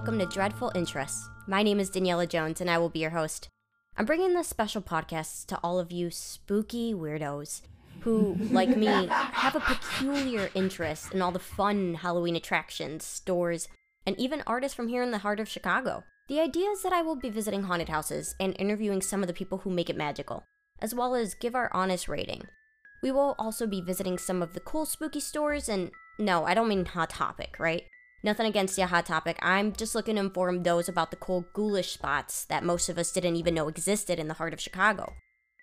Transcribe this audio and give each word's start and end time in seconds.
welcome 0.00 0.18
to 0.18 0.24
Dreadful 0.24 0.72
Interests. 0.74 1.28
My 1.46 1.62
name 1.62 1.78
is 1.78 1.90
Daniela 1.90 2.26
Jones, 2.26 2.62
and 2.62 2.70
I 2.70 2.78
will 2.78 2.88
be 2.88 3.00
your 3.00 3.10
host. 3.10 3.48
I'm 3.98 4.06
bringing 4.06 4.32
this 4.32 4.48
special 4.48 4.80
podcast 4.80 5.44
to 5.48 5.58
all 5.62 5.78
of 5.78 5.92
you 5.92 6.10
spooky 6.10 6.94
weirdos 6.94 7.60
who, 8.02 8.36
like 8.50 8.76
me, 8.76 9.06
have 9.08 9.56
a 9.56 9.60
peculiar 9.60 10.50
interest 10.54 11.12
in 11.12 11.22
all 11.22 11.32
the 11.32 11.38
fun 11.38 11.94
Halloween 11.94 12.36
attractions, 12.36 13.04
stores, 13.04 13.68
and 14.06 14.18
even 14.18 14.42
artists 14.46 14.74
from 14.74 14.88
here 14.88 15.02
in 15.02 15.10
the 15.10 15.18
heart 15.18 15.40
of 15.40 15.48
Chicago. 15.48 16.04
The 16.28 16.40
idea 16.40 16.70
is 16.70 16.82
that 16.82 16.92
I 16.92 17.02
will 17.02 17.16
be 17.16 17.30
visiting 17.30 17.64
haunted 17.64 17.88
houses 17.88 18.34
and 18.38 18.54
interviewing 18.58 19.02
some 19.02 19.22
of 19.22 19.26
the 19.26 19.34
people 19.34 19.58
who 19.58 19.70
make 19.70 19.90
it 19.90 19.96
magical, 19.96 20.44
as 20.80 20.94
well 20.94 21.14
as 21.14 21.34
give 21.34 21.54
our 21.54 21.70
honest 21.74 22.08
rating. 22.08 22.42
We 23.02 23.10
will 23.10 23.34
also 23.38 23.66
be 23.66 23.80
visiting 23.80 24.18
some 24.18 24.42
of 24.42 24.54
the 24.54 24.60
cool 24.60 24.86
spooky 24.86 25.20
stores, 25.20 25.68
and 25.68 25.90
no, 26.18 26.44
I 26.44 26.54
don't 26.54 26.68
mean 26.68 26.84
Hot 26.84 27.10
Topic, 27.10 27.56
right? 27.58 27.82
Nothing 28.22 28.46
against 28.46 28.76
the 28.76 28.86
Hot 28.86 29.06
Topic. 29.06 29.38
I'm 29.40 29.72
just 29.72 29.94
looking 29.94 30.16
to 30.16 30.20
inform 30.20 30.62
those 30.62 30.88
about 30.88 31.10
the 31.10 31.16
cool 31.16 31.46
ghoulish 31.54 31.92
spots 31.92 32.44
that 32.44 32.62
most 32.62 32.88
of 32.88 32.98
us 32.98 33.10
didn't 33.10 33.36
even 33.36 33.54
know 33.54 33.68
existed 33.68 34.18
in 34.18 34.28
the 34.28 34.34
heart 34.34 34.52
of 34.52 34.60
Chicago. 34.60 35.14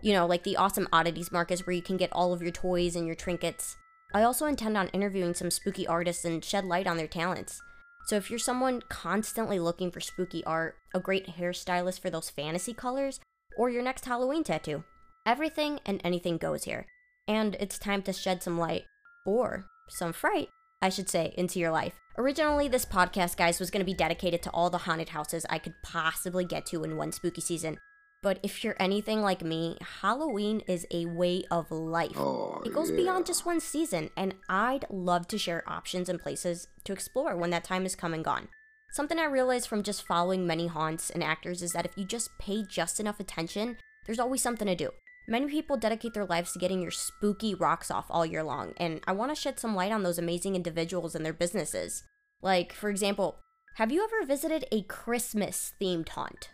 You 0.00 0.12
know, 0.12 0.26
like 0.26 0.44
the 0.44 0.56
awesome 0.56 0.88
oddities 0.92 1.32
markets 1.32 1.66
where 1.66 1.74
you 1.74 1.82
can 1.82 1.96
get 1.96 2.12
all 2.12 2.32
of 2.32 2.42
your 2.42 2.52
toys 2.52 2.94
and 2.94 3.06
your 3.06 3.16
trinkets. 3.16 3.76
I 4.14 4.22
also 4.22 4.46
intend 4.46 4.76
on 4.76 4.88
interviewing 4.88 5.34
some 5.34 5.50
spooky 5.50 5.86
artists 5.86 6.24
and 6.24 6.44
shed 6.44 6.64
light 6.64 6.86
on 6.86 6.96
their 6.96 7.08
talents. 7.08 7.60
So 8.06 8.16
if 8.16 8.30
you're 8.30 8.38
someone 8.38 8.82
constantly 8.88 9.58
looking 9.58 9.90
for 9.90 10.00
spooky 10.00 10.42
art, 10.44 10.76
a 10.94 11.00
great 11.00 11.26
hairstylist 11.26 12.00
for 12.00 12.08
those 12.08 12.30
fantasy 12.30 12.72
colors, 12.72 13.20
or 13.58 13.68
your 13.68 13.82
next 13.82 14.06
Halloween 14.06 14.44
tattoo, 14.44 14.84
everything 15.26 15.80
and 15.84 16.00
anything 16.02 16.38
goes 16.38 16.64
here. 16.64 16.86
And 17.26 17.56
it's 17.60 17.78
time 17.78 18.00
to 18.02 18.12
shed 18.14 18.42
some 18.42 18.56
light, 18.56 18.84
or 19.26 19.66
some 19.90 20.14
fright, 20.14 20.48
I 20.80 20.88
should 20.88 21.10
say, 21.10 21.34
into 21.36 21.58
your 21.58 21.70
life. 21.70 22.00
Originally, 22.16 22.66
this 22.66 22.86
podcast, 22.86 23.36
guys, 23.36 23.60
was 23.60 23.70
going 23.70 23.84
to 23.84 23.92
be 23.92 23.94
dedicated 23.94 24.42
to 24.42 24.50
all 24.50 24.70
the 24.70 24.78
haunted 24.78 25.10
houses 25.10 25.44
I 25.50 25.58
could 25.58 25.74
possibly 25.82 26.46
get 26.46 26.64
to 26.66 26.84
in 26.84 26.96
one 26.96 27.12
spooky 27.12 27.42
season. 27.42 27.78
But 28.20 28.40
if 28.42 28.64
you're 28.64 28.76
anything 28.80 29.22
like 29.22 29.42
me, 29.42 29.76
Halloween 30.00 30.62
is 30.66 30.86
a 30.90 31.06
way 31.06 31.44
of 31.50 31.70
life. 31.70 32.16
Oh, 32.16 32.60
it 32.64 32.74
goes 32.74 32.90
yeah. 32.90 32.96
beyond 32.96 33.26
just 33.26 33.46
one 33.46 33.60
season, 33.60 34.10
and 34.16 34.34
I'd 34.48 34.86
love 34.90 35.28
to 35.28 35.38
share 35.38 35.68
options 35.68 36.08
and 36.08 36.20
places 36.20 36.66
to 36.84 36.92
explore 36.92 37.36
when 37.36 37.50
that 37.50 37.64
time 37.64 37.86
is 37.86 37.94
come 37.94 38.14
and 38.14 38.24
gone. 38.24 38.48
Something 38.90 39.18
I 39.18 39.24
realized 39.24 39.68
from 39.68 39.82
just 39.82 40.06
following 40.06 40.46
many 40.46 40.66
haunts 40.66 41.10
and 41.10 41.22
actors 41.22 41.62
is 41.62 41.72
that 41.72 41.84
if 41.84 41.96
you 41.96 42.04
just 42.04 42.30
pay 42.40 42.64
just 42.64 42.98
enough 42.98 43.20
attention, 43.20 43.76
there's 44.06 44.18
always 44.18 44.42
something 44.42 44.66
to 44.66 44.74
do. 44.74 44.90
Many 45.28 45.46
people 45.46 45.76
dedicate 45.76 46.14
their 46.14 46.24
lives 46.24 46.52
to 46.52 46.58
getting 46.58 46.80
your 46.80 46.90
spooky 46.90 47.54
rocks 47.54 47.90
off 47.90 48.06
all 48.08 48.26
year 48.26 48.42
long, 48.42 48.72
and 48.78 49.00
I 49.06 49.12
want 49.12 49.30
to 49.30 49.40
shed 49.40 49.60
some 49.60 49.76
light 49.76 49.92
on 49.92 50.02
those 50.02 50.18
amazing 50.18 50.56
individuals 50.56 51.14
and 51.14 51.24
their 51.24 51.34
businesses. 51.34 52.02
Like, 52.40 52.72
for 52.72 52.88
example, 52.88 53.38
have 53.74 53.92
you 53.92 54.02
ever 54.02 54.26
visited 54.26 54.64
a 54.72 54.82
Christmas 54.82 55.74
themed 55.80 56.08
haunt? 56.08 56.50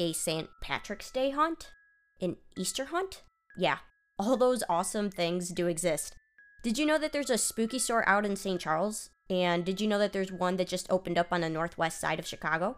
A 0.00 0.12
St. 0.12 0.48
Patrick's 0.60 1.10
Day 1.10 1.30
hunt, 1.30 1.70
An 2.20 2.36
Easter 2.56 2.86
hunt. 2.86 3.22
Yeah, 3.56 3.78
all 4.18 4.36
those 4.36 4.62
awesome 4.68 5.10
things 5.10 5.50
do 5.50 5.66
exist. 5.66 6.14
Did 6.62 6.78
you 6.78 6.86
know 6.86 6.98
that 6.98 7.12
there's 7.12 7.30
a 7.30 7.38
spooky 7.38 7.78
store 7.78 8.08
out 8.08 8.26
in 8.26 8.36
St. 8.36 8.60
Charles? 8.60 9.10
And 9.30 9.64
did 9.64 9.80
you 9.80 9.86
know 9.86 9.98
that 9.98 10.12
there's 10.12 10.32
one 10.32 10.56
that 10.56 10.68
just 10.68 10.90
opened 10.90 11.18
up 11.18 11.28
on 11.32 11.42
the 11.42 11.50
northwest 11.50 12.00
side 12.00 12.18
of 12.18 12.26
Chicago? 12.26 12.76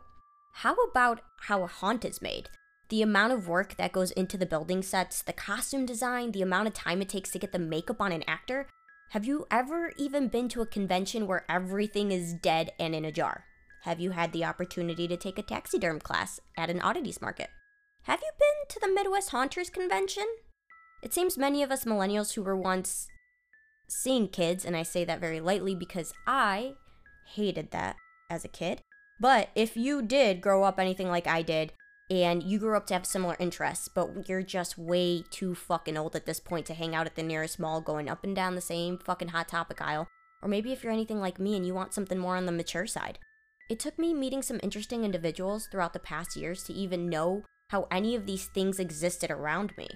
How 0.54 0.75
about 0.75 1.20
how 1.42 1.62
a 1.62 1.66
haunt 1.66 2.04
is 2.04 2.20
made? 2.20 2.48
The 2.88 3.03
amount 3.03 3.32
of 3.32 3.48
work 3.48 3.76
that 3.76 3.92
goes 3.92 4.10
into 4.10 4.36
the 4.36 4.47
building 4.47 4.82
sets, 4.82 5.22
the 5.22 5.32
costume 5.32 5.86
design, 5.86 6.32
the 6.32 6.42
amount 6.42 6.69
of 6.69 6.75
time 6.75 7.00
it 7.00 7.09
takes 7.09 7.30
to 7.30 7.38
get 7.38 7.53
the 7.53 7.59
makeup 7.59 8.00
on 8.00 8.12
an 8.12 8.25
actor. 8.26 8.66
Have 9.10 9.25
you 9.25 9.47
ever 9.50 9.92
even 9.97 10.28
been 10.28 10.48
to 10.50 10.60
a 10.60 10.66
convention 10.66 11.26
where 11.26 11.44
everything 11.48 12.10
is 12.10 12.34
dead 12.34 12.72
and 12.78 12.94
in 12.94 13.04
a 13.04 13.12
jar? 13.12 13.44
Have 13.84 13.98
you 13.98 14.10
had 14.10 14.32
the 14.32 14.44
opportunity 14.44 15.08
to 15.08 15.16
take 15.16 15.38
a 15.38 15.42
taxiderm 15.42 16.00
class 16.00 16.38
at 16.58 16.68
an 16.68 16.82
oddities 16.82 17.22
market? 17.22 17.48
Have 18.02 18.20
you 18.20 18.30
been 18.38 18.68
to 18.68 18.80
the 18.80 18.92
Midwest 18.92 19.30
Haunters 19.30 19.70
Convention? 19.70 20.26
It 21.02 21.14
seems 21.14 21.38
many 21.38 21.62
of 21.62 21.70
us 21.70 21.86
millennials 21.86 22.34
who 22.34 22.42
were 22.42 22.56
once 22.56 23.08
seeing 23.88 24.28
kids, 24.28 24.66
and 24.66 24.76
I 24.76 24.82
say 24.82 25.04
that 25.06 25.20
very 25.20 25.41
lightly 25.41 25.74
because 25.74 26.12
I 26.26 26.74
hated 27.34 27.70
that 27.70 27.96
as 28.28 28.44
a 28.44 28.48
kid. 28.48 28.82
But 29.18 29.48
if 29.54 29.78
you 29.78 30.02
did 30.02 30.42
grow 30.42 30.62
up 30.62 30.78
anything 30.78 31.08
like 31.08 31.26
I 31.26 31.41
did, 31.41 31.72
and 32.10 32.42
you 32.42 32.58
grew 32.58 32.76
up 32.76 32.86
to 32.88 32.94
have 32.94 33.06
similar 33.06 33.36
interests, 33.38 33.88
but 33.88 34.28
you're 34.28 34.42
just 34.42 34.76
way 34.76 35.24
too 35.30 35.54
fucking 35.54 35.97
old 35.97 36.16
at 36.16 36.26
this 36.26 36.41
point 36.41 36.66
to 36.66 36.74
hang 36.74 36.94
out 36.94 37.06
at 37.06 37.14
the 37.14 37.22
nearest 37.22 37.58
mall 37.58 37.80
going 37.80 38.10
up 38.10 38.24
and 38.24 38.36
down 38.36 38.56
the 38.56 38.60
same 38.60 38.98
fucking 38.98 39.28
Hot 39.28 39.48
Topic 39.48 39.80
aisle, 39.80 40.08
or 40.42 40.48
maybe 40.48 40.72
if 40.72 40.82
you're 40.82 40.92
anything 40.92 41.20
like 41.20 41.38
me 41.38 41.56
and 41.56 41.66
you 41.66 41.72
want 41.72 41.94
something 41.94 42.18
more 42.18 42.36
on 42.36 42.44
the 42.44 42.52
mature 42.52 42.86
side. 42.86 43.18
It 43.70 43.78
took 43.78 44.00
me 44.00 44.12
meeting 44.12 44.42
some 44.42 44.58
interesting 44.64 45.04
individuals 45.04 45.69
throughout 45.69 45.92
the 45.92 46.00
past 46.00 46.34
years 46.34 46.64
to 46.64 46.72
even 46.72 47.08
know 47.08 47.44
how 47.69 47.86
any 47.88 48.16
of 48.16 48.26
these 48.26 48.47
things 48.47 48.81
existed 48.81 49.31
around 49.31 49.72
me. 49.78 49.88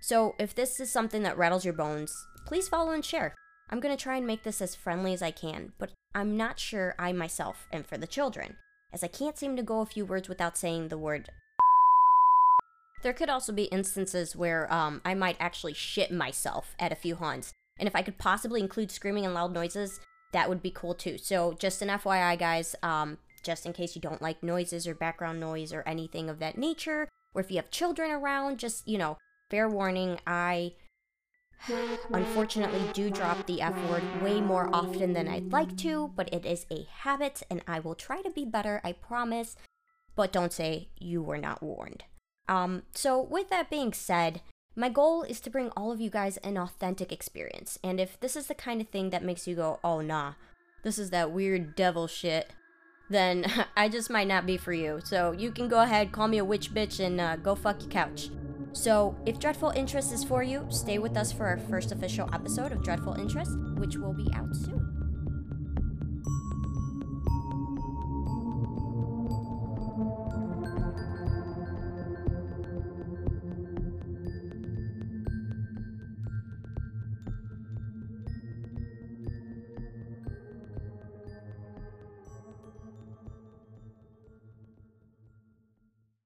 So, 0.00 0.36
if 0.38 0.54
this 0.54 0.78
is 0.78 0.92
something 0.92 1.24
that 1.24 1.36
rattles 1.36 1.64
your 1.64 1.74
bones, 1.74 2.14
please 2.46 2.68
follow 2.68 2.92
and 2.92 3.04
share. 3.04 3.34
I'm 3.70 3.80
gonna 3.80 3.96
try 3.96 4.18
and 4.18 4.26
make 4.26 4.44
this 4.44 4.62
as 4.62 4.76
friendly 4.76 5.12
as 5.12 5.20
I 5.20 5.32
can, 5.32 5.72
but 5.78 5.90
I'm 6.14 6.36
not 6.36 6.60
sure 6.60 6.94
I 6.96 7.12
myself 7.12 7.66
am 7.72 7.82
for 7.82 7.98
the 7.98 8.06
children, 8.06 8.56
as 8.92 9.02
I 9.02 9.08
can't 9.08 9.36
seem 9.36 9.56
to 9.56 9.64
go 9.64 9.80
a 9.80 9.86
few 9.86 10.06
words 10.06 10.28
without 10.28 10.56
saying 10.56 10.86
the 10.86 10.96
word. 10.96 11.28
There 13.02 13.12
could 13.12 13.28
also 13.28 13.52
be 13.52 13.64
instances 13.64 14.36
where 14.36 14.72
um, 14.72 15.00
I 15.04 15.14
might 15.14 15.36
actually 15.40 15.74
shit 15.74 16.12
myself 16.12 16.76
at 16.78 16.92
a 16.92 16.96
few 16.96 17.16
haunts, 17.16 17.52
and 17.80 17.88
if 17.88 17.96
I 17.96 18.02
could 18.02 18.16
possibly 18.16 18.60
include 18.60 18.92
screaming 18.92 19.24
and 19.24 19.34
loud 19.34 19.52
noises, 19.52 19.98
that 20.32 20.48
would 20.48 20.62
be 20.62 20.70
cool 20.70 20.94
too. 20.94 21.18
So, 21.18 21.54
just 21.58 21.82
an 21.82 21.88
FYI, 21.88 22.38
guys, 22.38 22.74
um, 22.82 23.18
just 23.42 23.66
in 23.66 23.72
case 23.72 23.94
you 23.94 24.02
don't 24.02 24.22
like 24.22 24.42
noises 24.42 24.86
or 24.86 24.94
background 24.94 25.40
noise 25.40 25.72
or 25.72 25.82
anything 25.86 26.28
of 26.28 26.38
that 26.38 26.58
nature, 26.58 27.08
or 27.34 27.40
if 27.40 27.50
you 27.50 27.56
have 27.56 27.70
children 27.70 28.10
around, 28.10 28.58
just, 28.58 28.86
you 28.86 28.98
know, 28.98 29.16
fair 29.50 29.68
warning, 29.68 30.18
I 30.26 30.74
unfortunately 32.12 32.82
do 32.92 33.10
drop 33.10 33.46
the 33.46 33.60
F 33.60 33.74
word 33.90 34.22
way 34.22 34.40
more 34.40 34.68
often 34.72 35.12
than 35.12 35.28
I'd 35.28 35.52
like 35.52 35.76
to, 35.78 36.12
but 36.14 36.32
it 36.32 36.46
is 36.46 36.66
a 36.70 36.86
habit 37.00 37.42
and 37.50 37.62
I 37.66 37.80
will 37.80 37.94
try 37.94 38.22
to 38.22 38.30
be 38.30 38.44
better, 38.44 38.80
I 38.84 38.92
promise. 38.92 39.56
But 40.14 40.32
don't 40.32 40.52
say 40.52 40.88
you 40.98 41.22
were 41.22 41.38
not 41.38 41.62
warned. 41.62 42.04
Um, 42.48 42.82
so, 42.94 43.20
with 43.20 43.50
that 43.50 43.70
being 43.70 43.92
said, 43.92 44.40
my 44.78 44.88
goal 44.88 45.24
is 45.24 45.40
to 45.40 45.50
bring 45.50 45.70
all 45.70 45.90
of 45.90 46.00
you 46.00 46.08
guys 46.08 46.36
an 46.38 46.56
authentic 46.56 47.10
experience. 47.10 47.80
And 47.82 47.98
if 47.98 48.18
this 48.20 48.36
is 48.36 48.46
the 48.46 48.54
kind 48.54 48.80
of 48.80 48.88
thing 48.88 49.10
that 49.10 49.24
makes 49.24 49.48
you 49.48 49.56
go, 49.56 49.80
oh 49.82 50.00
nah, 50.00 50.34
this 50.84 51.00
is 51.00 51.10
that 51.10 51.32
weird 51.32 51.74
devil 51.74 52.06
shit, 52.06 52.52
then 53.10 53.44
I 53.76 53.88
just 53.88 54.08
might 54.08 54.28
not 54.28 54.46
be 54.46 54.56
for 54.56 54.72
you. 54.72 55.00
So 55.02 55.32
you 55.32 55.50
can 55.50 55.66
go 55.66 55.80
ahead, 55.82 56.12
call 56.12 56.28
me 56.28 56.38
a 56.38 56.44
witch 56.44 56.72
bitch, 56.72 57.04
and 57.04 57.20
uh, 57.20 57.34
go 57.34 57.56
fuck 57.56 57.80
your 57.82 57.90
couch. 57.90 58.30
So 58.72 59.16
if 59.26 59.40
Dreadful 59.40 59.70
Interest 59.70 60.12
is 60.12 60.22
for 60.22 60.44
you, 60.44 60.64
stay 60.70 60.98
with 60.98 61.16
us 61.16 61.32
for 61.32 61.46
our 61.46 61.58
first 61.58 61.90
official 61.90 62.30
episode 62.32 62.70
of 62.70 62.84
Dreadful 62.84 63.14
Interest, 63.14 63.50
which 63.78 63.96
will 63.96 64.12
be 64.12 64.30
out 64.32 64.54
soon. 64.54 64.87